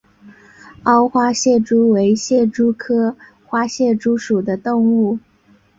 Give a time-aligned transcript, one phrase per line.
[0.85, 3.15] 凹花蟹蛛为蟹蛛科
[3.45, 5.19] 花蟹蛛属的动物。